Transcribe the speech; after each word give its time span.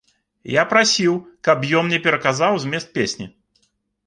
Я 0.53 0.61
прасіў, 0.71 1.13
каб 1.49 1.67
ён 1.83 1.87
мне 1.89 1.99
пераказаў 2.09 2.59
змест 2.65 2.87
песні. 2.97 3.31